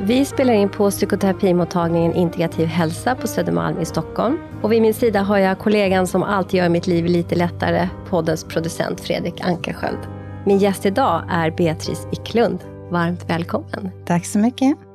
[0.00, 4.38] Vi spelar in på psykoterapimottagningen Integrativ hälsa på Södermalm i Stockholm.
[4.62, 8.44] Och vid min sida har jag kollegan som alltid gör mitt liv lite lättare, poddens
[8.44, 9.98] producent Fredrik Ankarsköld.
[10.44, 12.58] Min gäst idag är Beatrice Icklund.
[12.90, 13.90] Varmt välkommen.
[14.06, 14.85] Tack så mycket.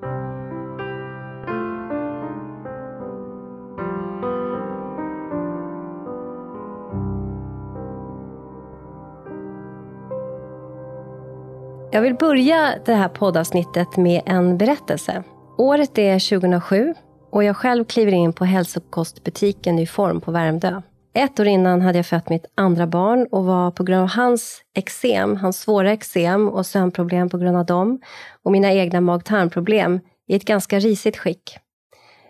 [11.94, 15.24] Jag vill börja det här poddavsnittet med en berättelse.
[15.58, 16.94] Året är 2007
[17.32, 20.82] och jag själv kliver in på hälsokostbutiken i form på Värmdö.
[21.14, 24.62] Ett år innan hade jag fött mitt andra barn och var på grund av hans
[24.76, 28.02] eksem, hans svåra eksem och sömnproblem på grund av dem
[28.44, 31.58] och mina egna mag-tarmproblem i ett ganska risigt skick.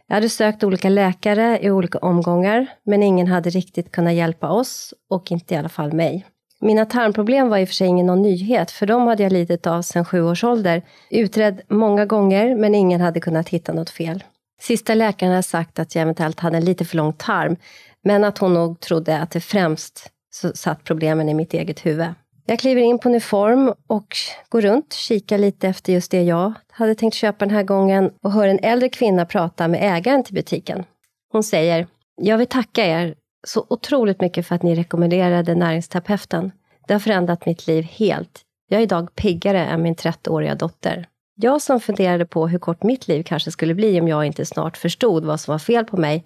[0.08, 4.94] Jag hade sökt olika läkare i olika omgångar, men ingen hade riktigt kunnat hjälpa oss
[5.10, 6.26] och inte i alla fall mig.
[6.64, 9.68] Mina tarmproblem var i och för sig ingen någon nyhet, för de hade jag lidit
[9.68, 10.82] av sedan sju års ålder.
[11.10, 14.24] Utredd många gånger, men ingen hade kunnat hitta något fel.
[14.62, 17.56] Sista läkaren hade sagt att jag eventuellt hade en lite för lång tarm,
[18.04, 20.12] men att hon nog trodde att det främst
[20.54, 22.08] satt problemen i mitt eget huvud.
[22.46, 24.16] Jag kliver in på uniform och
[24.50, 28.32] går runt, kikar lite efter just det jag hade tänkt köpa den här gången och
[28.32, 30.84] hör en äldre kvinna prata med ägaren till butiken.
[31.32, 31.88] Hon säger,
[32.22, 33.16] jag vill tacka er
[33.48, 36.52] så otroligt mycket för att ni rekommenderade näringsterapeuten.
[36.88, 38.42] Det har förändrat mitt liv helt.
[38.68, 41.08] Jag är idag piggare än min 30-åriga dotter.
[41.36, 44.78] Jag som funderade på hur kort mitt liv kanske skulle bli om jag inte snart
[44.78, 46.26] förstod vad som var fel på mig,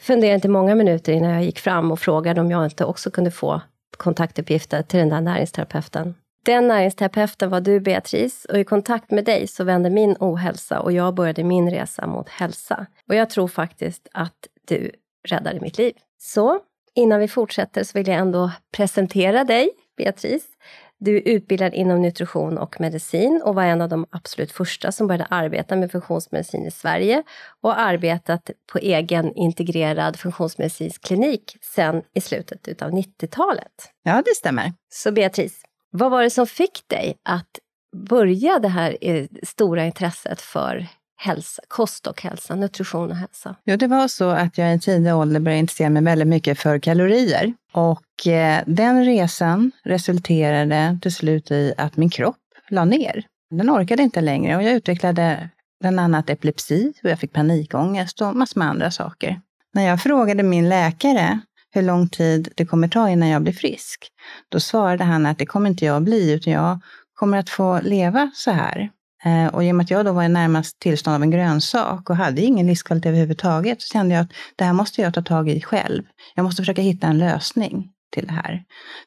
[0.00, 3.30] funderade inte många minuter innan jag gick fram och frågade om jag inte också kunde
[3.30, 3.60] få
[3.96, 6.14] kontaktuppgifter till den där näringsterapeuten.
[6.44, 10.92] Den näringsterapeuten var du, Beatrice, och i kontakt med dig så vände min ohälsa och
[10.92, 12.86] jag började min resa mot hälsa.
[13.08, 14.90] Och jag tror faktiskt att du
[15.28, 15.92] räddade mitt liv.
[16.18, 16.60] Så
[16.94, 20.46] innan vi fortsätter så vill jag ändå presentera dig, Beatrice.
[21.00, 25.06] Du är utbildad inom nutrition och medicin och var en av de absolut första som
[25.06, 27.22] började arbeta med funktionsmedicin i Sverige
[27.60, 33.92] och arbetat på egen integrerad funktionsmedicinsk klinik sedan i slutet av 90-talet.
[34.02, 34.72] Ja, det stämmer.
[34.92, 37.58] Så Beatrice, vad var det som fick dig att
[37.96, 40.86] börja det här eh, stora intresset för
[41.18, 43.56] hälsa, kost och hälsa, nutrition och hälsa?
[43.64, 46.78] Jo, det var så att jag i tidig ålder började intressera mig väldigt mycket för
[46.78, 47.54] kalorier.
[47.72, 52.36] Och eh, den resan resulterade till slut i att min kropp
[52.70, 53.24] la ner.
[53.50, 58.36] Den orkade inte längre och jag utvecklade bland annat epilepsi och jag fick panikångest och
[58.36, 59.40] massor med andra saker.
[59.74, 61.40] När jag frågade min läkare
[61.70, 64.08] hur lång tid det kommer ta innan jag blir frisk,
[64.48, 66.80] då svarade han att det kommer inte jag bli, utan jag
[67.14, 68.90] kommer att få leva så här
[69.52, 72.16] och i och med att jag då var i närmast tillstånd av en grönsak och
[72.16, 75.60] hade ingen livskvalitet överhuvudtaget, så kände jag att det här måste jag ta tag i
[75.60, 76.02] själv.
[76.34, 78.62] Jag måste försöka hitta en lösning till det här.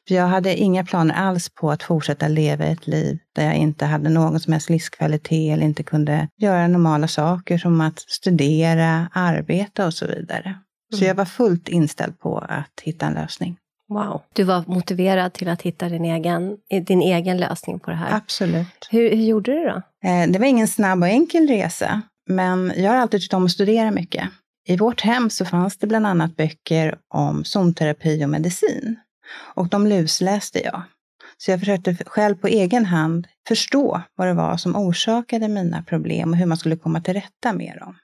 [0.08, 3.86] För jag hade inga planer alls på att fortsätta leva ett liv där jag inte
[3.86, 9.86] hade någon som helst livskvalitet eller inte kunde göra normala saker som att studera, arbeta
[9.86, 10.48] och så vidare.
[10.48, 10.98] Mm.
[10.98, 13.56] Så jag var fullt inställd på att hitta en lösning.
[13.92, 14.22] Wow.
[14.32, 18.16] Du var motiverad till att hitta din egen, din egen lösning på det här.
[18.16, 18.88] Absolut.
[18.90, 19.82] Hur, hur gjorde du då?
[20.08, 23.50] Eh, det var ingen snabb och enkel resa, men jag har alltid tyckt om att
[23.50, 24.28] studera mycket.
[24.68, 28.96] I vårt hem så fanns det bland annat böcker om zonterapi och medicin.
[29.54, 30.82] Och de lusläste jag.
[31.36, 36.30] Så jag försökte själv på egen hand förstå vad det var som orsakade mina problem
[36.30, 37.96] och hur man skulle komma till rätta med dem.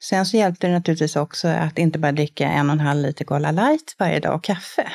[0.00, 3.24] Sen så hjälpte det naturligtvis också att inte bara dricka en och en halv liter
[3.24, 4.92] Cola Light varje dag och kaffe.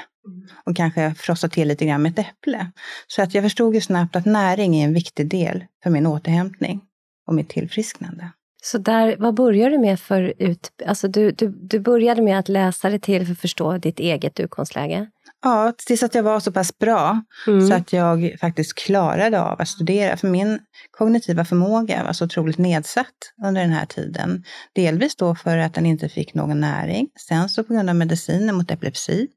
[0.65, 2.71] Och kanske frossa till lite grann med ett äpple.
[3.07, 6.81] Så att jag förstod ju snabbt att näring är en viktig del för min återhämtning
[7.27, 8.31] och mitt tillfrisknande.
[8.63, 10.71] Så där, vad började du med för ut...
[10.85, 14.39] Alltså du, du, du började med att läsa dig till för att förstå ditt eget
[14.39, 15.07] utgångsläge?
[15.43, 17.67] Ja, tills att jag var så pass bra mm.
[17.67, 20.17] så att jag faktiskt klarade av att studera.
[20.17, 20.59] För min
[20.91, 23.07] kognitiva förmåga var så otroligt nedsatt
[23.45, 24.43] under den här tiden.
[24.75, 27.09] Delvis då för att den inte fick någon näring.
[27.27, 29.27] Sen så på grund av mediciner mot epilepsi.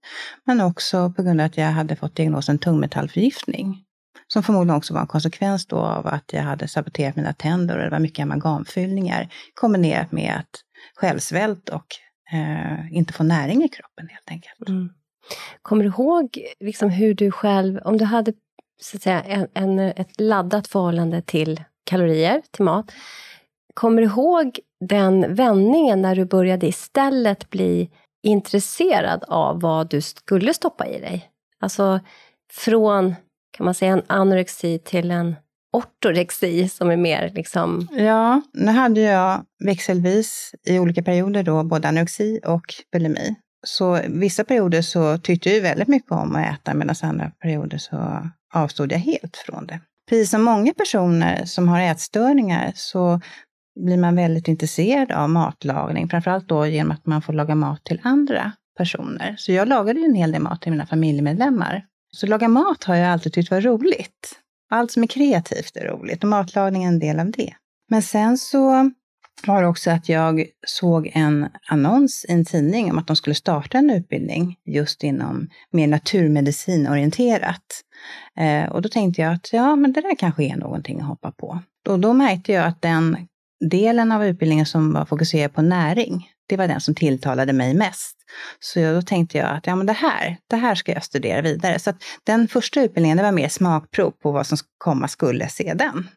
[0.44, 3.82] Men också på grund av att jag hade fått diagnosen tungmetallförgiftning.
[4.28, 7.84] Som förmodligen också var en konsekvens då av att jag hade saboterat mina tänder och
[7.84, 10.60] det var mycket amalgamfyllningar kombinerat med att
[10.94, 11.86] självsvält och
[12.32, 14.69] eh, inte få näring i kroppen helt enkelt.
[14.69, 14.88] Mm.
[15.62, 18.32] Kommer du ihåg liksom hur du själv, om du hade
[18.81, 22.93] så att säga, en, en, ett laddat förhållande till kalorier, till mat.
[23.75, 27.90] Kommer du ihåg den vändningen när du började istället bli
[28.23, 31.31] intresserad av vad du skulle stoppa i dig?
[31.61, 32.00] Alltså
[32.52, 33.14] från
[33.56, 35.37] kan man säga en anorexi till en
[35.72, 37.88] ortorexi som är mer liksom...
[37.90, 43.37] Ja, nu hade jag växelvis i olika perioder då både anorexi och bulimi.
[43.66, 48.28] Så vissa perioder så tyckte jag väldigt mycket om att äta medan andra perioder så
[48.54, 49.80] avstod jag helt från det.
[50.08, 53.20] Precis som många personer som har ätstörningar så
[53.84, 58.00] blir man väldigt intresserad av matlagning, framförallt då genom att man får laga mat till
[58.04, 59.34] andra personer.
[59.38, 61.84] Så jag lagade ju en hel del mat till mina familjemedlemmar.
[62.12, 64.40] Så laga mat har jag alltid tyckt var roligt.
[64.70, 67.54] Allt som är kreativt är roligt och matlagning är en del av det.
[67.88, 68.90] Men sen så
[69.44, 73.78] var också att jag såg en annons i en tidning om att de skulle starta
[73.78, 77.82] en utbildning just inom mer naturmedicinorienterat.
[78.38, 81.32] Eh, och då tänkte jag att ja, men det där kanske är någonting att hoppa
[81.32, 81.58] på.
[81.88, 83.16] Och då märkte jag att den
[83.70, 88.16] delen av utbildningen som var fokuserad på näring, det var den som tilltalade mig mest.
[88.60, 91.78] Så då tänkte jag att ja, men det, här, det här ska jag studera vidare.
[91.78, 96.08] Så att den första utbildningen det var mer smakprov på vad som komma skulle sedan.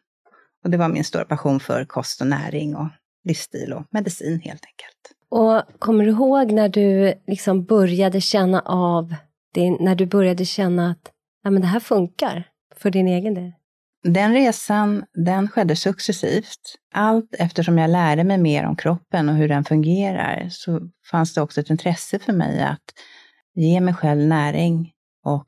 [0.64, 2.88] Och det var min stora passion för kost och näring och
[3.24, 5.16] livsstil och medicin helt enkelt.
[5.28, 9.14] Och kommer du ihåg när du liksom började känna av,
[9.54, 11.12] det, när du började känna att
[11.44, 13.52] ja, men det här funkar för din egen del?
[14.02, 16.76] Den resan, den skedde successivt.
[16.94, 20.80] Allt eftersom jag lärde mig mer om kroppen och hur den fungerar så
[21.10, 22.94] fanns det också ett intresse för mig att
[23.54, 24.92] ge mig själv näring
[25.24, 25.46] och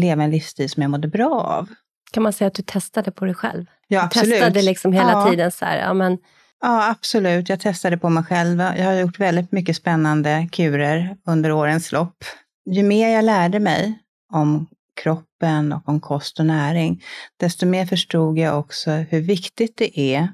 [0.00, 1.68] leva en livsstil som jag mådde bra av.
[2.12, 3.66] Kan man säga att du testade på dig själv?
[3.88, 4.28] Ja, absolut.
[4.28, 5.30] Du testade liksom hela ja.
[5.30, 6.18] tiden så här, ja men...
[6.60, 7.48] Ja, absolut.
[7.48, 8.60] Jag testade på mig själv.
[8.60, 12.24] Jag har gjort väldigt mycket spännande kurer under årens lopp.
[12.70, 13.98] Ju mer jag lärde mig
[14.32, 14.66] om
[15.02, 17.02] kroppen och om kost och näring,
[17.36, 20.28] desto mer förstod jag också hur viktigt det är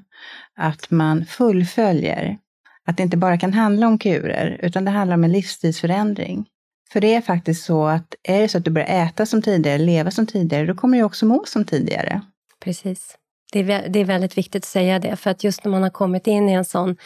[0.57, 2.37] att man fullföljer.
[2.85, 6.45] Att det inte bara kan handla om kurer, utan det handlar om en livsstilsförändring.
[6.91, 9.77] För det är faktiskt så att är det så att du börjar äta som tidigare,
[9.77, 12.21] leva som tidigare, då kommer du också må som tidigare.
[12.63, 13.17] Precis.
[13.51, 15.89] Det är, det är väldigt viktigt att säga det, för att just när man har
[15.89, 16.97] kommit in i en sån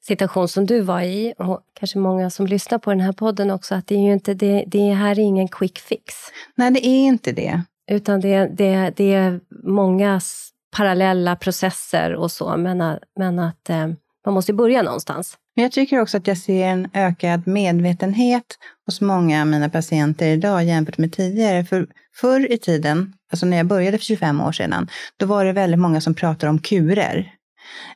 [0.00, 3.74] situation som du var i, och kanske många som lyssnar på den här podden också,
[3.74, 6.14] att det är ju inte, det, det här är ingen quick fix.
[6.54, 7.62] Nej, det är inte det.
[7.90, 10.20] Utan det, det, det är många
[10.76, 13.86] parallella processer och så, men, men att eh,
[14.24, 15.38] man måste börja någonstans.
[15.56, 18.44] Men jag tycker också att jag ser en ökad medvetenhet
[18.86, 21.64] hos många av mina patienter idag jämfört med tidigare.
[21.64, 25.52] För förr i tiden, alltså när jag började för 25 år sedan, då var det
[25.52, 27.32] väldigt många som pratade om kurer.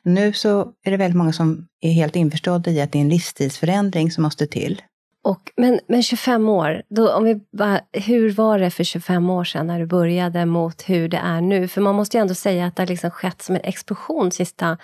[0.03, 3.09] Nu så är det väldigt många som är helt införstådda i att det är en
[3.09, 4.81] livsstilsförändring som måste till.
[5.23, 9.43] Och, men, men 25 år, då, om vi bara, hur var det för 25 år
[9.43, 11.67] sedan när du började mot hur det är nu?
[11.67, 14.77] För man måste ju ändå säga att det har liksom skett som en explosion sista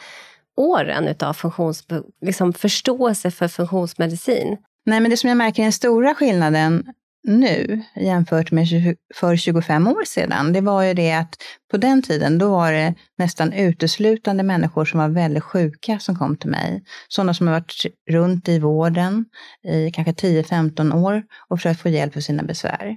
[0.56, 1.86] åren utav funktions,
[2.22, 4.58] liksom förståelse för funktionsmedicin.
[4.86, 6.86] Nej, men det som jag märker är den stora skillnaden
[7.28, 8.68] nu jämfört med
[9.16, 11.36] för 25 år sedan, det var ju det att
[11.72, 16.38] på den tiden, då var det nästan uteslutande människor som var väldigt sjuka som kom
[16.38, 16.84] till mig.
[17.08, 19.26] Sådana som har varit runt i vården
[19.64, 22.96] i kanske 10-15 år och försökt få hjälp för sina besvär.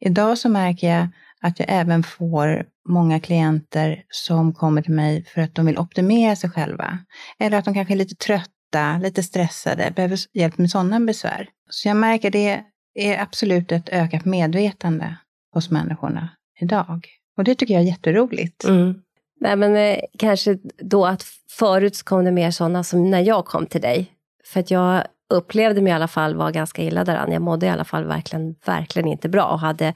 [0.00, 1.08] Idag så märker jag
[1.40, 6.36] att jag även får många klienter som kommer till mig för att de vill optimera
[6.36, 6.98] sig själva.
[7.38, 11.48] Eller att de kanske är lite trötta, lite stressade, behöver hjälp med sådana besvär.
[11.70, 12.64] Så jag märker det
[12.94, 15.16] är absolut ett ökat medvetande
[15.54, 16.28] hos människorna
[16.60, 17.06] idag.
[17.36, 18.64] Och det tycker jag är jätteroligt.
[18.64, 18.94] Mm.
[19.40, 23.44] Nej, men eh, kanske då att förut så kom det mer sådana som när jag
[23.44, 24.12] kom till dig.
[24.44, 27.32] För att jag upplevde mig i alla fall vara ganska illa däran.
[27.32, 29.94] Jag mådde i alla fall verkligen, verkligen inte bra och hade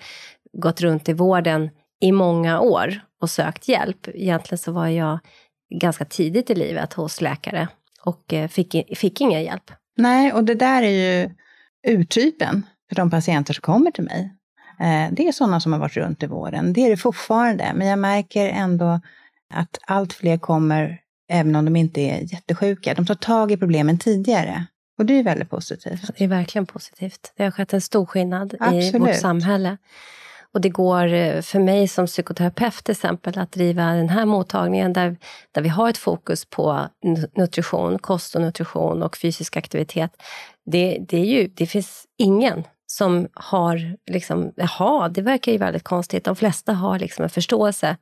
[0.53, 4.09] gått runt i vården i många år och sökt hjälp.
[4.15, 5.19] Egentligen så var jag
[5.75, 7.69] ganska tidigt i livet hos läkare
[8.03, 9.71] och eh, fick, fick ingen hjälp.
[9.97, 11.31] Nej, och det där är ju
[11.89, 14.35] urtypen för de patienter som kommer till mig.
[14.81, 16.73] Eh, det är sådana som har varit runt i vården.
[16.73, 19.01] Det är det fortfarande, men jag märker ändå
[19.55, 22.95] att allt fler kommer, även om de inte är jättesjuka.
[22.95, 24.67] De tar tag i problemen tidigare.
[24.99, 26.11] Och det är väldigt positivt.
[26.19, 27.33] Det är verkligen positivt.
[27.37, 28.95] Det har skett en stor skillnad Absolut.
[28.95, 29.79] i vårt samhälle.
[30.55, 34.93] Och det går eh, för mig som psykoterapeut till exempel att driva den här mottagningen
[34.93, 35.17] där,
[35.53, 36.89] där vi har ett fokus på
[37.37, 40.11] nutrition, kost och nutrition och fysisk aktivitet.
[40.67, 45.85] Det, det, är ju, det finns ingen som har, liksom, jaha, det verkar ju väldigt
[45.85, 46.25] konstigt.
[46.25, 47.97] De flesta har liksom en förståelse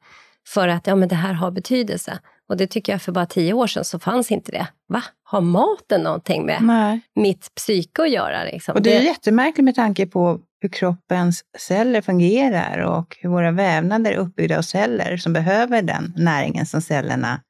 [0.48, 2.18] för att ja, men det här har betydelse.
[2.50, 4.66] Och det tycker jag för bara tio år sedan så fanns inte det.
[4.88, 5.02] Va?
[5.22, 7.00] Har maten någonting med Nej.
[7.14, 8.44] mitt psyke att göra?
[8.44, 8.74] Liksom?
[8.74, 14.12] Och det är jättemärkligt med tanke på hur kroppens celler fungerar och hur våra vävnader
[14.12, 17.40] är uppbyggda av celler som behöver den näringen som cellerna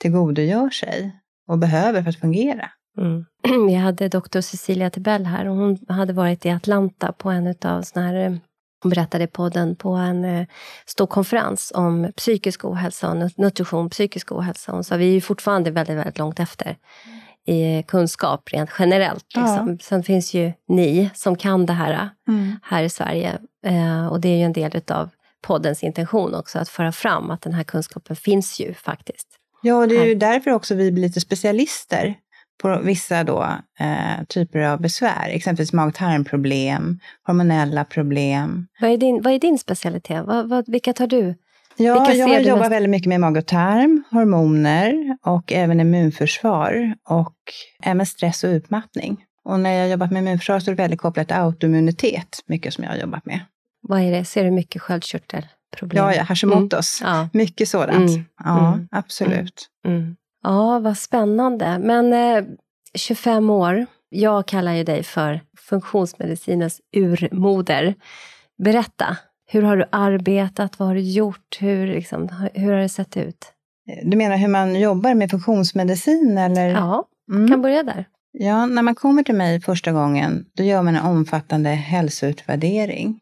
[0.00, 1.16] tillgodogör sig
[1.48, 2.70] och behöver för att fungera.
[2.98, 3.24] Mm.
[3.66, 7.82] Vi hade doktor Cecilia Tibell här och hon hade varit i Atlanta på en av
[7.82, 8.40] såna här
[8.82, 10.46] Hon berättade i podden på en eh,
[10.86, 14.72] stor konferens om psykisk ohälsa och nutrition, psykisk ohälsa.
[14.72, 16.76] Hon sa vi är fortfarande väldigt, väldigt långt efter
[17.46, 19.24] i kunskap rent generellt.
[19.34, 19.68] Liksom.
[19.68, 19.76] Ja.
[19.80, 22.56] Sen finns ju ni som kan det här mm.
[22.62, 23.38] här i Sverige.
[23.66, 25.10] Eh, och det är ju en del av
[25.42, 29.28] poddens intention också, att föra fram att den här kunskapen finns ju faktiskt.
[29.62, 32.14] Ja, och det är ju därför också vi blir lite specialister
[32.62, 33.42] på vissa då,
[33.80, 38.66] eh, typer av besvär, exempelvis mag-tarmproblem, hormonella problem.
[38.80, 40.26] Vad är din, vad är din specialitet?
[40.26, 41.34] Vad, vad, vilka tar du?
[41.76, 42.72] Ja, jag mest?
[42.72, 47.36] väldigt mycket med mag och tarm, hormoner och även immunförsvar och
[47.82, 49.24] även stress och utmattning.
[49.44, 52.84] Och när jag jobbat med immunförsvar så är det väldigt kopplat till autoimmunitet, mycket som
[52.84, 53.40] jag har jobbat med.
[53.82, 54.24] Vad är det?
[54.24, 56.04] Ser du mycket sköldkörtelproblem?
[56.04, 57.02] Ja, ja Hashimoto's.
[57.04, 57.16] Mm.
[57.16, 57.28] Ja.
[57.32, 58.10] Mycket sådant.
[58.10, 58.24] Mm.
[58.44, 58.88] Ja, mm.
[58.90, 59.68] absolut.
[60.42, 61.78] Ja, vad spännande.
[61.78, 62.44] Men eh,
[62.94, 67.94] 25 år, jag kallar ju dig för funktionsmedicinens urmoder.
[68.58, 70.78] Berätta, hur har du arbetat?
[70.78, 71.58] Vad har du gjort?
[71.60, 73.52] Hur, liksom, hur har det sett ut?
[74.04, 76.38] Du menar hur man jobbar med funktionsmedicin?
[76.38, 76.68] Eller?
[76.68, 77.48] Ja, mm.
[77.48, 78.04] kan börja där.
[78.32, 83.20] Ja, när man kommer till mig första gången, då gör man en omfattande hälsoutvärdering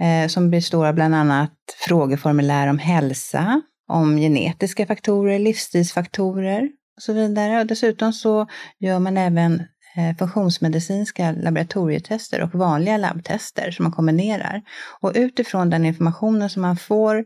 [0.00, 1.52] eh, som består av bland annat
[1.88, 7.60] frågeformulär om hälsa, om genetiska faktorer, livsstilsfaktorer och så vidare.
[7.60, 8.46] Och dessutom så
[8.78, 9.62] gör man även
[9.96, 14.62] eh, funktionsmedicinska laboratorietester och vanliga labbtester som man kombinerar.
[15.00, 17.24] Och utifrån den informationen som man får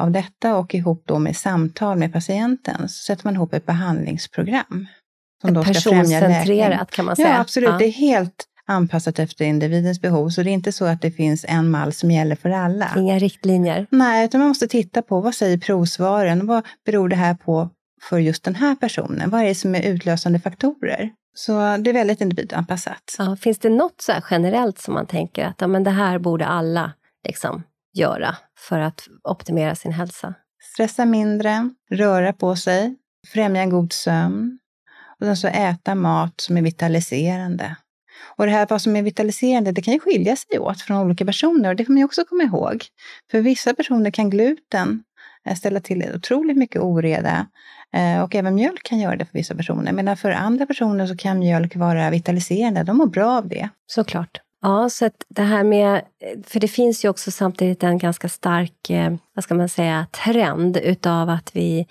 [0.00, 4.86] av detta och ihop då med samtal med patienten så sätter man ihop ett behandlingsprogram.
[5.40, 7.28] Som då ska Personcentrerat kan man säga.
[7.28, 7.70] Ja, absolut.
[7.70, 7.78] Ja.
[7.78, 10.28] Det är helt anpassat efter individens behov.
[10.28, 12.90] Så det är inte så att det finns en mall som gäller för alla.
[12.96, 13.86] Inga riktlinjer.
[13.90, 16.46] Nej, utan man måste titta på vad säger provsvaren?
[16.46, 17.70] Vad beror det här på
[18.02, 19.30] för just den här personen?
[19.30, 21.10] Vad är det som är utlösande faktorer?
[21.34, 23.14] Så det är väldigt individanpassat.
[23.18, 26.46] Ja, finns det något så generellt som man tänker att ja, men det här borde
[26.46, 26.92] alla
[27.28, 27.62] liksom
[27.94, 28.36] göra
[28.68, 30.34] för att optimera sin hälsa?
[30.72, 32.96] Stressa mindre, röra på sig,
[33.32, 34.58] främja en god sömn
[35.20, 37.76] och sen så äta mat som är vitaliserande.
[38.26, 41.24] Och det här vad som är vitaliserande, det kan ju skilja sig åt från olika
[41.24, 42.84] personer och det får man ju också komma ihåg.
[43.30, 45.02] För vissa personer kan gluten
[45.46, 47.46] eh, ställa till otroligt mycket oreda
[47.92, 49.92] eh, och även mjölk kan göra det för vissa personer.
[49.92, 53.68] Medan för andra personer så kan mjölk vara vitaliserande, de mår bra av det.
[53.86, 54.40] Såklart.
[54.62, 56.02] Ja, så att det här med,
[56.44, 60.76] för det finns ju också samtidigt en ganska stark, eh, vad ska man säga, trend
[60.76, 61.86] utav att vi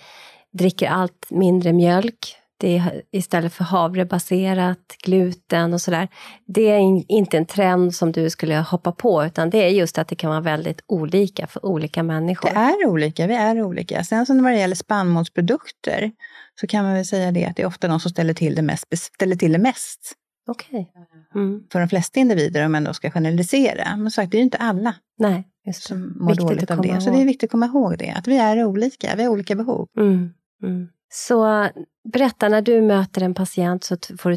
[0.52, 6.08] dricker allt mindre mjölk det är istället för havrebaserat, gluten och sådär.
[6.46, 10.08] Det är inte en trend som du skulle hoppa på, utan det är just att
[10.08, 12.50] det kan vara väldigt olika för olika människor.
[12.50, 14.04] Det är olika, vi är olika.
[14.04, 16.12] Sen som när det gäller spannmålsprodukter
[16.60, 18.62] så kan man väl säga det att det är ofta de som ställer till det
[18.62, 18.98] mest.
[18.98, 20.12] Ställer till det mest.
[20.50, 20.86] Okay.
[21.34, 21.62] Mm.
[21.72, 23.96] För de flesta individer, om man då ska generalisera.
[23.96, 26.88] Men sagt, det är ju inte alla Nej, som mår viktigt dåligt av det.
[26.88, 27.02] Ihåg.
[27.02, 29.54] Så det är viktigt att komma ihåg det, att vi är olika, vi har olika
[29.54, 29.88] behov.
[29.98, 30.30] Mm.
[30.62, 30.88] Mm.
[31.08, 31.68] Så
[32.12, 34.36] berätta, när du möter en patient så, får du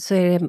[0.00, 0.48] så är det,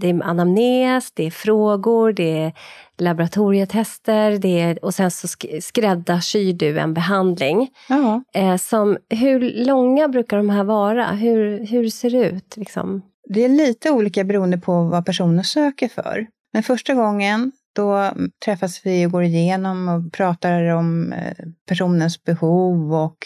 [0.00, 2.52] det är anamnes, det är frågor, det är
[2.98, 5.28] laboratorietester det är, och sen så
[5.60, 7.68] skräddarsyr du en behandling.
[7.88, 8.22] Ja.
[8.34, 11.06] Eh, som, hur långa brukar de här vara?
[11.06, 12.56] Hur, hur ser det ut?
[12.56, 13.02] Liksom?
[13.28, 16.26] Det är lite olika beroende på vad personen söker för.
[16.52, 18.12] Men första gången då
[18.44, 21.32] träffas vi och går igenom och pratar om eh,
[21.68, 23.16] personens behov och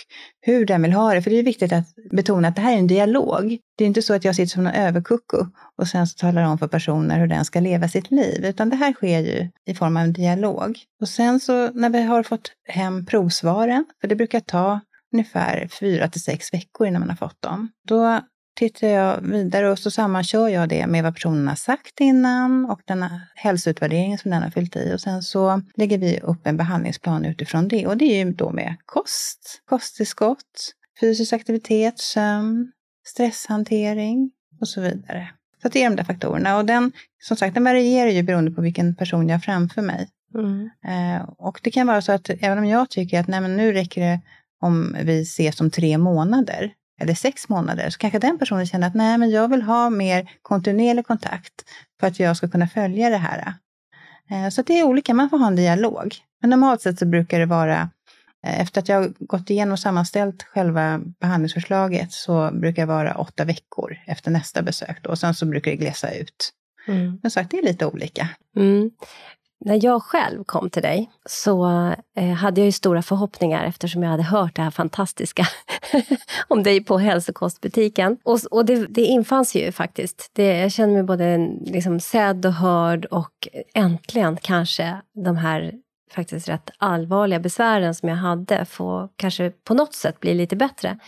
[0.40, 1.22] hur den vill ha det.
[1.22, 3.58] För det är viktigt att betona att det här är en dialog.
[3.78, 5.36] Det är inte så att jag sitter som en överkucku
[5.78, 8.76] och sen så talar om för personer hur den ska leva sitt liv, utan det
[8.76, 10.78] här sker ju i form av en dialog.
[11.00, 14.80] Och sen så när vi har fått hem provsvaren, för det brukar ta
[15.12, 18.20] ungefär fyra till sex veckor innan man har fått dem, då
[18.60, 22.80] tittar jag vidare och så sammankör jag det med vad personen har sagt innan och
[22.84, 24.94] den hälsoutvärderingen som den har fyllt i.
[24.94, 27.86] Och sen så lägger vi upp en behandlingsplan utifrån det.
[27.86, 32.72] Och det är ju då med kost, kosttillskott, fysisk aktivitet, sömn,
[33.06, 35.28] stresshantering och så vidare.
[35.62, 36.56] Så det är de där faktorerna.
[36.56, 40.08] Och den, som sagt, den varierar ju beroende på vilken person jag har framför mig.
[40.34, 40.70] Mm.
[40.86, 43.72] Eh, och det kan vara så att även om jag tycker att nej, men nu
[43.72, 44.20] räcker det
[44.60, 48.94] om vi ses om tre månader, eller sex månader, så kanske den personen känner att
[48.94, 51.54] nej, men jag vill ha mer kontinuerlig kontakt
[52.00, 53.54] för att jag ska kunna följa det här.
[54.30, 56.16] Eh, så det är olika, man får ha en dialog.
[56.40, 57.90] Men normalt sett så brukar det vara,
[58.46, 63.44] eh, efter att jag gått igenom och sammanställt själva behandlingsförslaget, så brukar det vara åtta
[63.44, 64.98] veckor efter nästa besök.
[65.02, 65.10] Då.
[65.10, 66.52] Och sen så brukar det glesa ut.
[66.88, 67.18] Mm.
[67.22, 68.28] Men sagt, det är lite olika.
[68.56, 68.90] Mm.
[69.64, 71.66] När jag själv kom till dig så
[72.16, 75.46] eh, hade jag ju stora förhoppningar eftersom jag hade hört det här fantastiska
[76.48, 78.16] om dig på hälsokostbutiken.
[78.22, 80.30] Och, och det, det infanns ju faktiskt.
[80.32, 85.72] Det, jag känner mig både liksom sedd och hörd och äntligen kanske de här
[86.14, 90.98] faktiskt rätt allvarliga besvären som jag hade får kanske på något sätt bli lite bättre.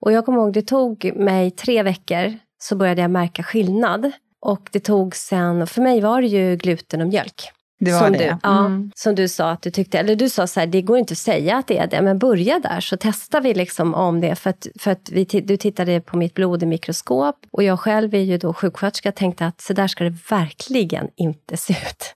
[0.00, 4.12] Och jag kommer ihåg, det tog mig tre veckor så började jag märka skillnad.
[4.40, 7.52] Och det tog sen, för mig var det ju gluten och mjölk.
[7.78, 8.18] Det var som det.
[8.18, 8.38] Du, Mm.
[8.42, 11.12] ja, som du sa att du tyckte, eller du sa så här, det går inte
[11.12, 14.34] att säga att det är det, men börja där så testar vi liksom om det.
[14.34, 18.14] För att, för att vi, du tittade på mitt blod i mikroskop och jag själv
[18.14, 22.14] är ju då sjuksköterska tänkte att så där ska det verkligen inte se ut.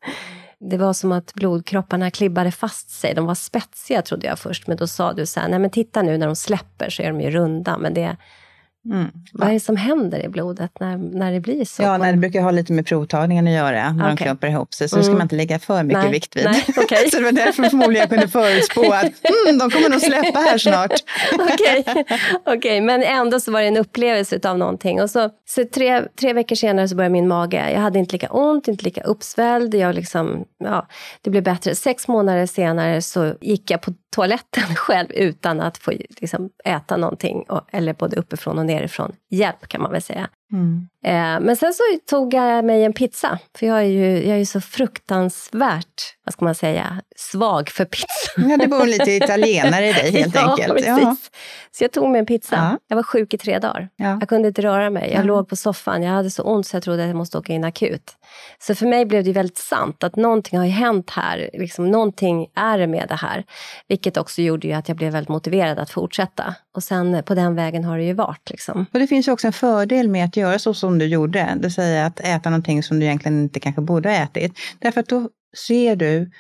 [0.71, 3.15] Det var som att blodkropparna klibbade fast sig.
[3.15, 6.03] De var spetsiga trodde jag först, men då sa du så här, nej men titta
[6.03, 7.79] nu när de släpper så är de ju runda.
[7.79, 8.17] Men det,
[8.85, 9.07] Mm.
[9.33, 11.83] vad är det som händer i blodet när, när det blir så?
[11.83, 14.27] Ja, nej, det brukar ha lite med provtagningen att göra, när de Okej.
[14.27, 14.89] klumpar ihop sig.
[14.89, 15.19] Så det ska Mm.
[15.19, 16.45] man inte lägga för mycket Nej, vikt vid.
[16.45, 17.11] nej, okej.
[17.11, 19.03] så det var därför förmodligen jag kunde förutspå att
[19.47, 20.93] mm, de kommer nog släppa här snart.
[21.33, 22.05] Okej,
[22.47, 25.03] Okej, men ändå så var det en upplevelse av någonting.
[25.03, 27.71] Och så, så tre, tre veckor senare så började min mage.
[27.73, 29.75] Jag hade inte lika ont, inte lika uppsvälld.
[29.75, 30.87] Jag liksom, ja,
[31.23, 31.75] det blev bättre.
[31.75, 37.43] Sex månader senare så gick jag på toaletten själv utan att få liksom, äta någonting.
[37.49, 39.13] Och, eller både uppifrån och nerifrån.
[39.31, 40.29] Hjälp kan man väl säga.
[40.53, 40.89] Mm.
[41.05, 43.39] Eh, men sen så tog jag mig en pizza.
[43.59, 47.85] För jag är ju, jag är ju så fruktansvärt, vad ska man säga, svag för
[47.85, 48.31] pizza.
[48.37, 50.73] Ja, det bor lite italienare i dig helt ja, enkelt.
[50.73, 51.03] Precis.
[51.03, 51.17] Ja.
[51.73, 52.57] Så jag tog mig en pizza.
[52.57, 52.79] Ja.
[52.89, 53.89] Jag var sjuk i tre dagar.
[53.97, 54.17] Ja.
[54.21, 55.13] Jag kunde inte röra mig.
[55.15, 56.03] Jag låg på soffan.
[56.03, 58.13] Jag hade så ont så jag trodde att jag måste åka in akut.
[58.59, 61.51] Så för mig blev det väldigt sant att någonting har ju hänt här.
[61.53, 63.45] Liksom, någonting är det med det här.
[63.89, 66.55] Vilket också gjorde att jag blev väldigt motiverad att fortsätta.
[66.75, 68.51] Och sen på den vägen har det ju varit.
[68.51, 68.87] Liksom.
[68.93, 71.53] Och det finns ju också en fördel med att göra så som du gjorde.
[71.57, 74.59] Det vill säga att äta någonting som du egentligen inte kanske borde ha ätit.
[74.79, 75.29] Därför att då
[75.67, 76.31] ser du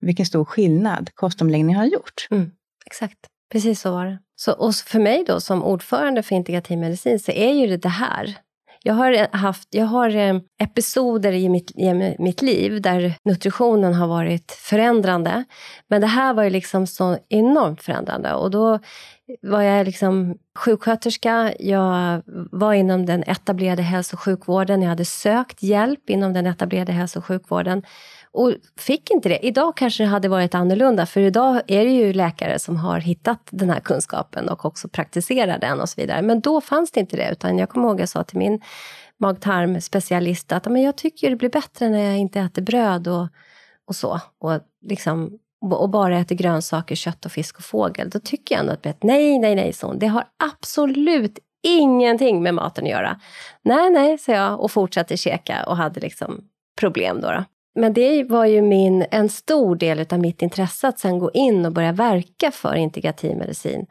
[0.00, 2.28] vilken stor skillnad kostomläggningen har gjort.
[2.30, 2.50] Mm,
[2.86, 3.18] exakt,
[3.52, 4.18] precis så var det.
[4.36, 7.88] Så, och för mig då som ordförande för integrativ medicin så är ju det det
[7.88, 8.36] här.
[8.82, 13.94] Jag har, eh, haft, jag har eh, episoder i mitt, i mitt liv där nutritionen
[13.94, 15.44] har varit förändrande.
[15.88, 18.34] Men det här var ju liksom så enormt förändrande.
[18.34, 18.78] Och då
[19.42, 25.62] var jag liksom sjuksköterska, jag var inom den etablerade hälso och sjukvården, jag hade sökt
[25.62, 27.82] hjälp inom den etablerade hälso och sjukvården
[28.32, 29.46] och fick inte det.
[29.46, 33.40] Idag kanske det hade varit annorlunda, för idag är det ju läkare som har hittat
[33.50, 36.22] den här kunskapen och också praktiserar den och så vidare.
[36.22, 38.60] Men då fanns det inte det, utan jag kommer ihåg att jag sa till min
[39.18, 43.28] mag-tarm-specialist att men jag tycker det blir bättre när jag inte äter bröd och,
[43.86, 44.20] och så.
[44.38, 48.10] Och, liksom, och bara äter grönsaker, kött och fisk och fågel.
[48.10, 52.54] Då tycker jag ändå att det- nej, nej, nej, son, Det har absolut ingenting med
[52.54, 53.20] maten att göra.
[53.62, 56.40] Nej, nej, sa jag och fortsatte käka och hade liksom
[56.80, 57.28] problem då.
[57.30, 57.44] då.
[57.74, 61.66] Men det var ju min, en stor del av mitt intresse att sen gå in
[61.66, 63.86] och börja verka för integrativ medicin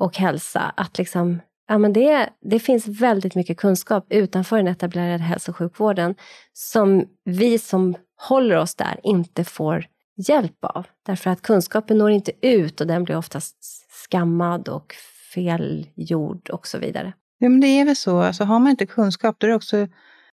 [0.00, 0.72] och hälsa.
[0.76, 5.56] Att liksom, ja, men det, det finns väldigt mycket kunskap utanför den etablerade hälso och
[5.56, 6.14] sjukvården
[6.52, 7.94] som vi som
[8.28, 9.84] håller oss där inte får
[10.16, 10.86] hjälp av.
[11.06, 13.56] Därför att kunskapen når inte ut och den blir oftast
[14.10, 14.94] skammad och
[15.34, 17.12] felgjord och så vidare.
[17.38, 18.18] Ja, men det är väl så.
[18.22, 19.88] Alltså, har man inte kunskap då är det också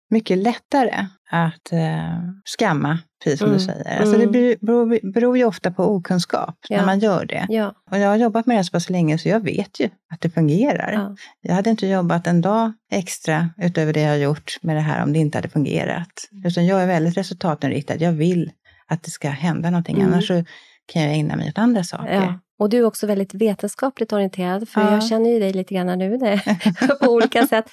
[0.09, 3.99] mycket lättare att eh, skamma, precis som Mm, du säger.
[3.99, 4.31] Alltså, mm.
[4.31, 6.77] Det beror, beror, ju ofta på okunskap Ja.
[6.77, 7.45] när man gör det.
[7.49, 10.21] Ja, Och jag har jobbat med det så pass länge så jag vet ju att
[10.21, 10.91] det fungerar.
[10.91, 14.81] ja, Jag hade inte jobbat en dag extra utöver det jag har gjort med det
[14.81, 16.29] här om det inte hade fungerat.
[16.45, 17.95] Utan jag är väldigt resultatinriktad.
[17.95, 18.51] Jag vill
[18.87, 19.95] att det ska hända någonting.
[20.01, 20.13] Mm.
[20.13, 20.43] Annars så
[20.85, 22.13] kan jag ägna mig åt andra saker.
[22.13, 22.39] ja.
[22.59, 24.91] Och du är också väldigt vetenskapligt orienterad, för Ja.
[24.91, 26.41] jag känner ju dig lite grann nu det,
[27.01, 27.65] på olika sätt.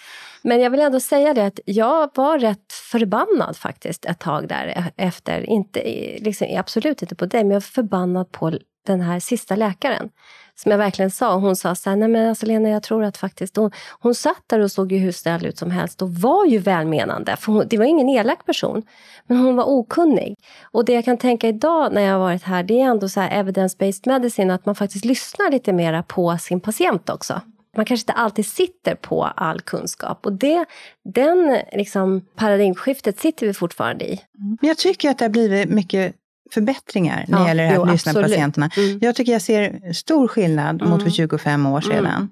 [0.43, 4.67] Men jag vill ändå säga det att jag var rätt förbannad faktiskt ett tag där
[4.67, 5.41] e- efter.
[5.51, 5.81] Inte,
[6.21, 10.11] liksom, absolut inte på dig, men jag var förbannad på den här sista läkaren.
[10.57, 11.35] Som jag verkligen sa.
[11.35, 13.57] Hon sa så här, nej men alltså Lena, jag tror att faktiskt...
[13.57, 16.59] Hon, hon satt där och såg ju hur snäll ut som helst och var ju
[16.59, 17.37] välmenande.
[17.37, 18.83] För hon, det var ingen elak person,
[19.27, 20.35] men hon var okunnig.
[20.63, 23.21] Och det jag kan tänka idag när jag har varit här, det är ändå så
[23.21, 27.41] här evidence-based medicine, att man faktiskt lyssnar lite mera på sin patient också.
[27.77, 30.27] Man kanske inte alltid sitter på all kunskap.
[30.27, 30.65] Och det,
[31.05, 34.21] den liksom, paradigmskiftet sitter vi fortfarande i.
[34.39, 36.15] Men jag tycker att det har blivit mycket
[36.51, 38.37] förbättringar när det Ja, gäller det jo, att lyssna på absolut.
[38.37, 38.71] patienterna.
[38.77, 38.99] Mm.
[39.03, 41.11] Jag tycker jag ser stor skillnad mot för Mm.
[41.13, 42.07] 25 år sedan.
[42.07, 42.29] Mm.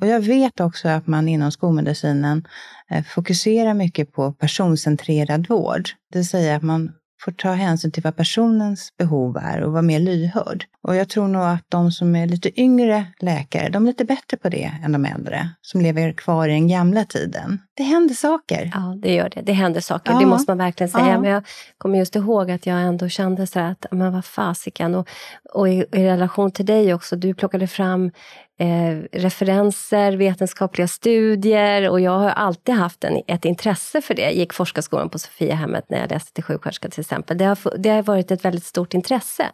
[0.00, 2.44] Och jag vet också att man inom skolmedicinen
[2.90, 5.88] eh, fokuserar mycket på personcentrerad vård.
[6.12, 6.92] Det vill säga att man
[7.24, 10.64] får ta hänsyn till vad personens behov är och vara mer lyhörd.
[10.82, 14.36] Och jag tror nog att de som är lite yngre läkare, de är lite bättre
[14.36, 17.58] på det än de äldre, som lever kvar i den gamla tiden.
[17.76, 18.70] Det händer saker.
[18.74, 19.42] Ja, det gör det.
[19.42, 20.18] Det händer saker, Ja.
[20.18, 21.08] det måste man verkligen säga.
[21.08, 21.20] Ja.
[21.20, 21.42] Men jag
[21.78, 24.94] kommer just ihåg att jag ändå kände så här att, men vad fasiken.
[24.94, 25.08] Och,
[25.54, 28.10] och i, i relation till dig också, du plockade fram
[28.58, 34.22] eh, referenser, vetenskapliga studier och jag har alltid haft en, ett intresse för det.
[34.22, 37.38] Jag gick forskarskolan på Sofiahemmet när jag läste till sjuksköterska till exempel.
[37.38, 39.50] Det har, det har varit ett väldigt stort intresse.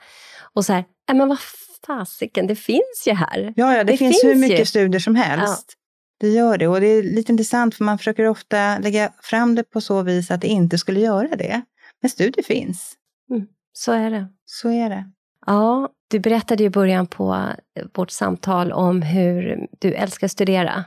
[0.54, 1.38] Och så här, äh, men vad
[1.86, 3.54] fasiken, det finns ju här.
[3.56, 4.64] Ja, ja det, det finns, finns, hur mycket ju.
[4.64, 5.64] studier som helst.
[5.68, 5.76] Ja.
[6.20, 9.62] Det gör det och det är lite intressant för man försöker ofta lägga fram det
[9.62, 11.62] på så vis att det inte skulle göra det.
[12.02, 12.94] Men studier finns.
[13.30, 14.26] Mm, så är det.
[14.44, 15.10] Så är det.
[15.46, 20.84] Ja, du berättade i början på eh, vårt samtal om hur du älskar att studera.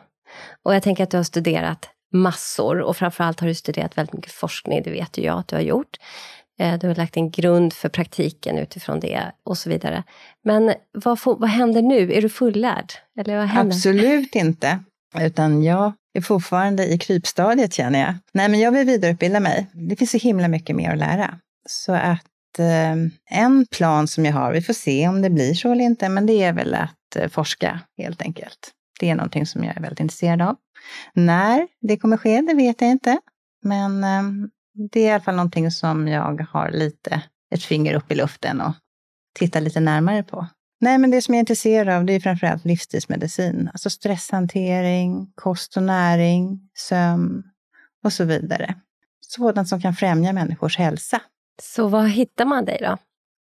[0.64, 4.32] Och jag tänker att du har studerat massor och framförallt har du studerat väldigt mycket
[4.32, 5.98] forskning, det vet ju jag att du har gjort.
[6.60, 10.04] Eh, du har lagt en grund för praktiken utifrån det och så vidare.
[10.44, 12.14] Men vad, får, vad händer nu?
[12.14, 12.94] Är du fullärd?
[13.20, 13.76] Eller vad händer?
[13.76, 14.80] Absolut inte.
[15.20, 18.16] Utan jag är fortfarande i krypstadiet känner jag.
[18.34, 19.68] Nej, men jag vill vidareutbilda mig.
[19.74, 21.40] Det finns så himla mycket mer att lära.
[21.70, 22.26] Så att
[22.60, 22.96] Eh,
[23.40, 26.26] en plan som jag har, vi får se om det blir så eller inte, men
[26.26, 28.72] det är väl att eh, forska helt enkelt.
[29.00, 30.56] Det är någonting som jag är väldigt intresserad av.
[31.14, 33.20] När det kommer ske, det vet jag inte.
[33.64, 34.48] Men eh,
[34.92, 37.22] det är i alla fall någonting som jag har lite
[37.54, 38.74] ett finger upp i luften och
[39.40, 40.48] tittar lite närmare på.
[40.82, 43.70] Nej, men det som jag är intresserad av det är framförallt livsstilsmedicin.
[43.74, 47.44] Alltså stresshantering, kost och näring, sömn
[48.04, 48.76] och så vidare.
[49.22, 51.22] Sådant som kan främja människors hälsa.
[51.62, 52.98] Så var hittar man dig då?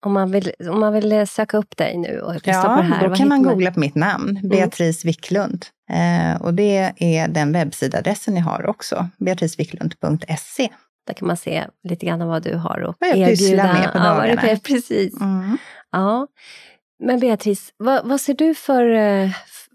[0.06, 3.10] Om man vill, om man vill söka upp dig nu och ja, på det här,
[3.10, 4.50] då kan man googla på mitt namn, mm.
[4.50, 5.66] Beatrice Wicklund.
[5.92, 10.70] Eh, och det är den webbsidadressen jag har också, beatricewicklund.se.
[11.08, 13.18] Där kan man se lite grann vad du har att erbjuda.
[13.18, 14.50] Vad jag pysslar med på dagarna.
[14.50, 15.22] Ja, precis.
[15.22, 15.58] Mm.
[15.92, 16.28] Ja.
[17.04, 19.30] Men Beatrice, vad, vad, ser du för, eh,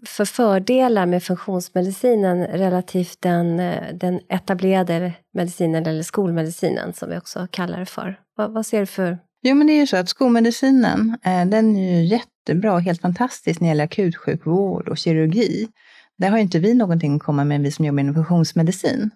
[0.05, 7.47] för fördelar med funktionsmedicinen relativt den, eh, den etablerade medicinen eller skolmedicinen som vi också
[7.51, 8.19] kallar det för?
[8.37, 11.75] Vad, vad ser du för Jo, men det är ju så att skolmedicinen, eh, den
[11.75, 15.67] är ju jättebra och helt fantastisk när det gäller akutsjukvård och kirurgi.
[16.17, 19.09] Där har ju inte vi någonting att komma med, vi som jobbar inom funktionsmedicin.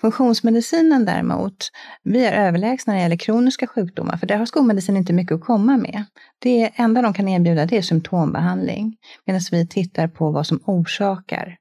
[0.00, 1.70] Funktionsmedicinen däremot,
[2.02, 5.44] vi är överlägsna när det gäller kroniska sjukdomar, för där har skolmedicin inte mycket att
[5.44, 6.04] komma med.
[6.38, 11.56] Det enda de kan erbjuda det är symptombehandling, medan vi tittar på vad som orsakar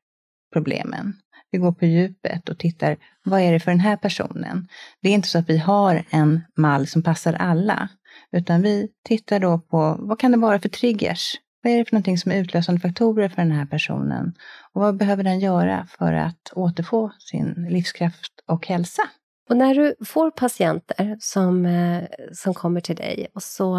[0.53, 1.13] problemen.
[1.51, 4.67] Vi går på djupet och tittar, vad är det för den här personen?
[5.01, 7.89] Det är inte så att vi har en mall som passar alla,
[8.31, 11.35] utan vi tittar då på vad kan det vara för triggers?
[11.63, 14.33] Vad är det för någonting som är utlösande faktorer för den här personen?
[14.73, 19.03] Och vad behöver den göra för att återfå sin livskraft och hälsa?
[19.49, 23.75] Och när du får patienter som, eh, som kommer till dig, och så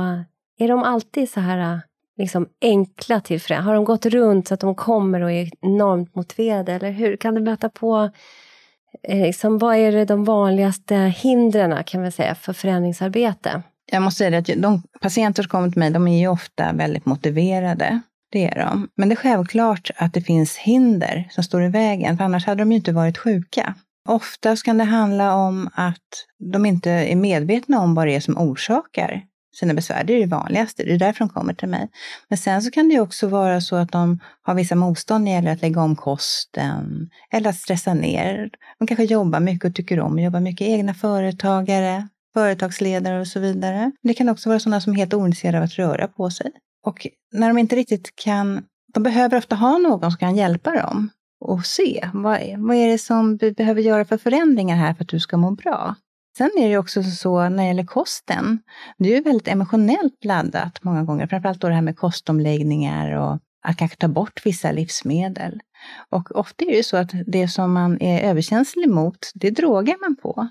[0.59, 1.81] är de alltid så här
[2.19, 6.15] liksom enkla till för Har de gått runt så att de kommer och är enormt
[6.15, 6.73] motiverade?
[6.73, 7.17] Eller hur?
[7.17, 8.11] Kan du möta på
[9.03, 13.63] eh, liksom, vad är det de vanligaste hindren kan vi säga, för förändringsarbete?
[13.93, 17.07] Jag måste säga att de patienter som kommer till mig, de är ju ofta väldigt
[17.07, 18.01] motiverade.
[18.31, 18.89] Det är de.
[18.95, 22.61] Men det är självklart att det finns hinder som står i vägen, för annars hade
[22.61, 23.75] de ju inte varit sjuka.
[24.09, 28.39] Oftast kan det handla om att de inte är medvetna om vad det är som
[28.39, 29.23] orsakar
[29.59, 30.05] sina besvär.
[30.05, 31.89] Det är det vanligaste, det är därför de kommer till mig.
[32.29, 35.35] Men sen så kan det också vara så att de har vissa motstånd när det
[35.35, 38.51] gäller att lägga om kosten eller att stressa ner.
[38.79, 43.41] De kanske jobbar mycket och tycker om att jobba mycket, egna företagare, företagsledare och så
[43.41, 43.93] vidare.
[44.03, 46.51] Det kan också vara sådana som är helt ointresserade av att röra på sig.
[46.87, 48.63] Och när de inte riktigt kan,
[48.95, 52.99] de behöver ofta ha någon som kan hjälpa dem och se vad, vad är det
[52.99, 55.95] som vi behöver göra för förändringar här för att du ska må bra.
[56.39, 58.59] Sen är det också så när det gäller kosten,
[58.99, 63.39] det är ju väldigt emotionellt laddat många gånger, framförallt då det här med kostomläggningar och
[63.63, 65.61] att kanske ta bort vissa livsmedel.
[66.11, 69.97] Och ofta är det ju så att det som man är överkänslig mot, det drogar
[70.01, 70.49] man på.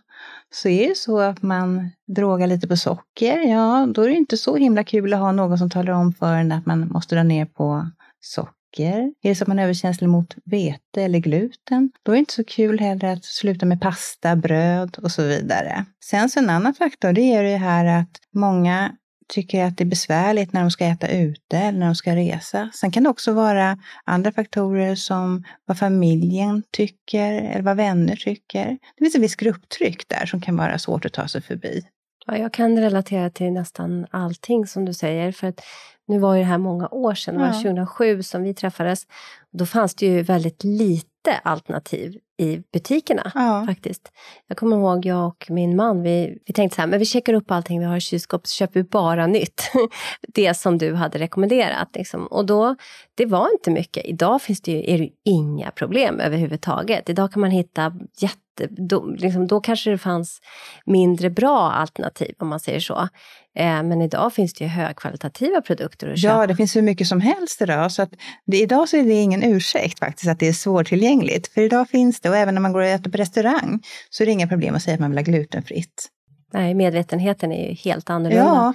[0.54, 4.38] Så är det så att man drogar lite på socker, ja, då är det inte
[4.38, 7.24] så himla kul att ha någon som talar om för en att man måste dra
[7.24, 8.57] ner på socker.
[8.78, 12.34] Är det så att man är överkänslig mot vete eller gluten, då är det inte
[12.34, 15.86] så kul heller att sluta med pasta, bröd och så vidare.
[16.04, 18.92] Sen så en annan faktor, det är det här att många
[19.28, 22.70] tycker att det är besvärligt när de ska äta ute eller när de ska resa.
[22.74, 28.66] Sen kan det också vara andra faktorer som vad familjen tycker eller vad vänner tycker.
[28.66, 31.82] Det finns ett visst grupptryck där som kan vara svårt att ta sig förbi.
[32.26, 35.32] Ja, jag kan relatera till nästan allting som du säger.
[35.32, 35.62] För att
[36.08, 39.08] nu var ju det här många år sedan, det var 2007 som vi träffades.
[39.52, 43.64] Då fanns det ju väldigt lite alternativ i butikerna ja.
[43.68, 44.12] faktiskt.
[44.48, 47.34] Jag kommer ihåg jag och min man, vi, vi tänkte så här, men vi checkar
[47.34, 49.72] upp allting vi har i kylskåpet så köper vi bara nytt.
[50.28, 51.90] det som du hade rekommenderat.
[51.94, 52.28] Liksom.
[52.28, 52.76] Och då,
[53.16, 54.06] det var inte mycket.
[54.06, 57.10] Idag finns det ju, är det inga problem överhuvudtaget.
[57.10, 60.40] Idag kan man hitta jätte då, liksom, då kanske det fanns
[60.86, 63.10] mindre bra alternativ, om man säger så.
[63.56, 66.36] Eh, men idag finns det ju högkvalitativa produkter att köpa.
[66.36, 67.92] Ja, det finns hur mycket som helst idag.
[67.92, 68.10] Så att
[68.46, 71.54] det, idag så är det ingen ursäkt faktiskt att det är svårtillgängligt.
[71.54, 74.26] För idag finns det, och även när man går och äter på restaurang, så är
[74.26, 76.10] det inga problem att säga att man vill ha glutenfritt.
[76.54, 78.46] Nej, medvetenheten är ju helt annorlunda.
[78.46, 78.74] Ja.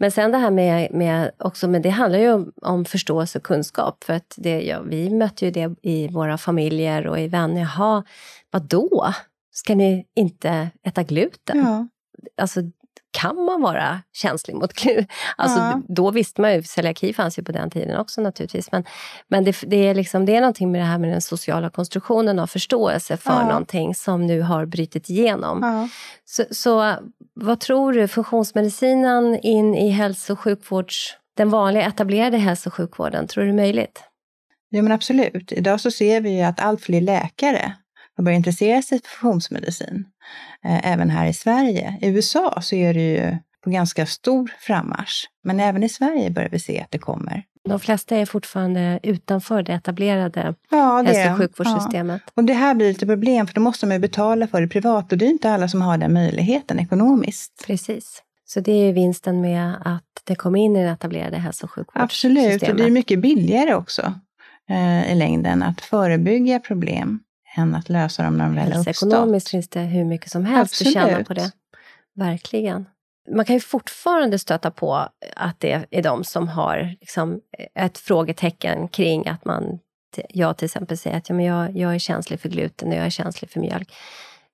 [0.00, 3.44] Men sen det här med, med också, men det handlar ju om, om förståelse och
[3.44, 4.04] kunskap.
[4.04, 7.60] För att det, ja, vi mötte ju det i våra familjer och i vänner.
[7.60, 8.04] Jaha,
[8.50, 9.12] vadå?
[9.52, 11.58] Ska ni inte äta gluten?
[11.58, 11.88] Ja.
[12.42, 12.60] Alltså,
[13.12, 15.06] kan man vara känslig mot gluten?
[15.36, 15.82] Alltså, Ja.
[15.88, 18.72] Då visste man ju, celiaki fanns ju på den tiden också naturligtvis.
[18.72, 18.84] Men,
[19.28, 22.38] men det, det, är liksom, det är någonting med det här med den sociala konstruktionen
[22.38, 23.46] av förståelse för Ja.
[23.48, 25.58] någonting som nu har brutit igenom.
[25.62, 25.88] Ja.
[26.24, 26.94] Så, så
[27.42, 33.26] vad tror du, funktionsmedicinen in i hälso och sjukvårds, den vanliga etablerade hälso och sjukvården,
[33.26, 34.02] tror du det är möjligt?
[34.70, 35.52] Jo, men absolut.
[35.52, 37.72] Idag så ser vi ju att allt fler läkare
[38.16, 40.04] har börjat intressera sig för funktionsmedicin.
[40.64, 41.98] Eh, även här i Sverige.
[42.00, 45.24] I USA så är det ju på ganska stor frammarsch.
[45.44, 47.44] Men även i Sverige börjar vi se att det kommer.
[47.70, 52.22] De flesta är fortfarande utanför det etablerade Ja, det hälso och sjukvårdssystemet.
[52.34, 55.12] Och det här blir lite problem för då måste man ju betala för det privat
[55.12, 57.64] och det är inte alla som har den möjligheten ekonomiskt.
[57.66, 58.22] Precis.
[58.44, 61.70] Så det är ju vinsten med att det kom in i det etablerade hälso och
[61.70, 62.44] sjukvårdssystemet.
[62.44, 64.14] Absolut, och det är mycket billigare också
[64.70, 67.20] eh, i längden att förebygga problem
[67.56, 68.86] än att lösa dem när de väl har uppstått.
[68.86, 71.28] Hälsoekonomiskt finns det hur mycket som helst att tjäna Absolut.
[71.28, 71.52] på det.
[72.14, 72.86] Verkligen.
[73.28, 74.94] Man kan ju fortfarande stöta på
[75.36, 77.40] att det är de som har liksom
[77.74, 79.78] ett frågetecken kring att man,
[80.28, 83.06] jag till exempel säger att ja, men jag, jag är känslig för gluten och jag
[83.06, 83.92] är känslig för mjölk.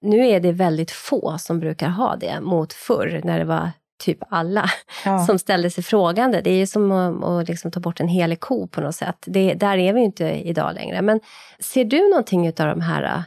[0.00, 4.18] Nu är det väldigt få som brukar ha det mot förr när det var typ
[4.28, 4.70] alla
[5.04, 5.18] Ja.
[5.26, 6.40] som ställde sig frågande.
[6.40, 9.24] Det är ju som att, att liksom ta bort en helig ko på något sätt.
[9.26, 11.02] Det, där är vi inte idag längre.
[11.02, 11.20] Men
[11.60, 13.24] ser du någonting av de här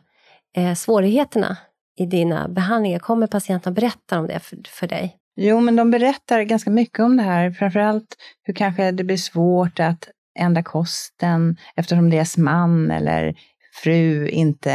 [0.57, 1.57] eh, svårigheterna
[1.97, 2.99] i dina behandlingar?
[2.99, 5.18] Kommer patienterna berätta om det för, för dig?
[5.41, 7.51] Jo, men de berättar ganska mycket om det här.
[7.51, 13.35] Framförallt hur kanske det blir svårt att ändra kosten eftersom deras man eller
[13.83, 14.71] fru inte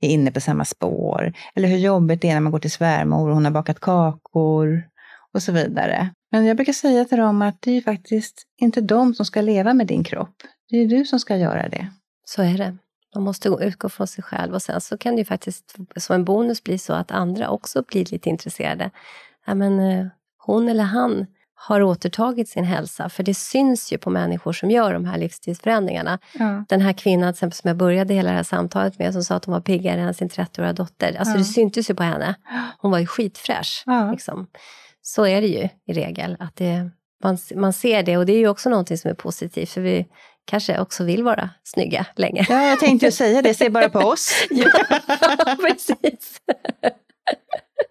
[0.00, 1.32] är inne på samma spår.
[1.54, 4.82] Eller hur jobbigt det är när man går till svärmor och hon har bakat kakor
[5.34, 6.10] och så vidare.
[6.30, 9.40] Men jag brukar säga till dem att det är ju faktiskt inte de som ska
[9.40, 10.34] leva med din kropp.
[10.68, 11.86] Det är ju du som ska göra det.
[12.24, 12.76] Så är det.
[13.14, 16.24] Man måste utgå från sig själv och sen så kan det ju faktiskt som en
[16.24, 18.90] bonus bli så att andra också blir lite intresserade.
[19.46, 20.06] Ja, men, eh,
[20.38, 24.92] hon eller han har återtagit sin hälsa, för det syns ju på människor som gör
[24.94, 26.18] de här livsstilsförändringarna.
[26.34, 26.64] Ja.
[26.68, 29.52] Den här kvinnan som jag började hela det här samtalet med, som sa att hon
[29.52, 31.16] var piggare än sin 30-åriga dotter.
[31.18, 31.38] Alltså Ja.
[31.38, 32.34] det syntes ju på henne.
[32.78, 33.82] Hon var ju skitfräsch.
[33.86, 34.10] Ja.
[34.10, 34.46] Liksom.
[35.02, 36.36] Så är det ju i regel.
[36.40, 36.90] Att det,
[37.24, 40.06] man, man ser det och det är ju också någonting som är positivt, för vi
[40.44, 42.46] kanske också vill vara snygga länge.
[42.48, 43.54] ja, jag tänkte ju säga det.
[43.54, 44.32] Se bara på oss.
[44.50, 44.66] Ja,
[45.60, 46.40] precis.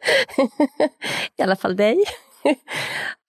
[1.38, 2.04] I alla fall dig.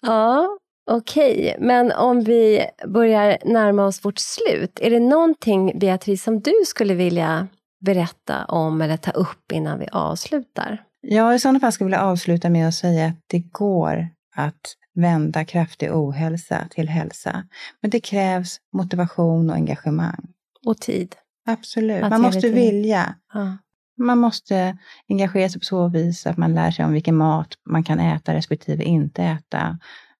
[0.06, 0.58] Ja,
[0.90, 1.56] okej.
[1.58, 4.78] Men om vi börjar närma oss vårt slut.
[4.80, 7.48] Är det någonting, Beatrice, som du skulle vilja
[7.80, 10.82] berätta om eller ta upp innan vi avslutar?
[11.00, 14.76] Ja, i sådana fall skulle jag vilja avsluta med att säga att det går att
[14.94, 17.44] vända kraftig ohälsa till hälsa.
[17.80, 20.28] Men det krävs motivation och engagemang.
[20.66, 21.16] Och tid.
[21.46, 22.04] Absolut.
[22.04, 23.14] Att Man måste vilja.
[23.34, 23.56] Ja.
[24.02, 27.84] Man måste engagera sig på så vis att man lär sig om vilken mat man
[27.84, 29.78] kan äta respektive inte äta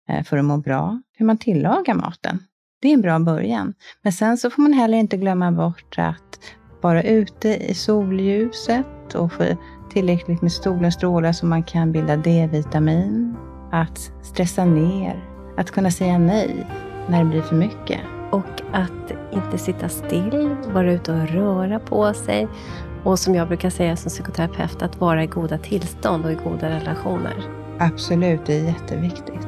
[0.09, 1.03] eh, för att må bra.
[1.17, 2.39] Hur man tillagar maten.
[2.83, 3.75] Det är en bra början.
[4.03, 6.41] Men sen så får man heller inte glömma bort att
[6.83, 9.45] vara ute i solljuset och få
[9.91, 13.37] tillräckligt med solens strålar så man kan bilda D-vitamin.
[13.73, 15.25] Att stressa ner.
[15.57, 16.67] Att kunna säga nej
[17.09, 18.01] när det blir för mycket.
[18.31, 22.49] Och att inte sitta still, vara ute och röra på sig.
[23.05, 26.71] Och som jag brukar säga som psykoterapeut, att vara i goda tillstånd och i goda
[26.71, 27.35] relationer.
[27.79, 29.47] Absolut, det är jätteviktigt.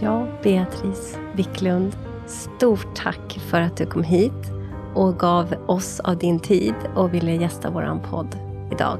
[0.00, 4.52] Ja, Beatrice Wicklund, stort tack för att du kom hit
[4.94, 8.38] och gav oss av din tid och ville gästa vår podd
[8.72, 8.98] idag.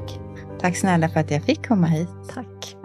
[0.59, 2.09] Tack snälla för att jag fick komma hit.
[2.33, 2.84] Tack.